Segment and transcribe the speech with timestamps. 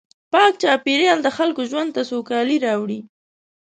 [0.33, 2.99] پاک چاپېریال د خلکو ژوند ته سوکالي راوړي.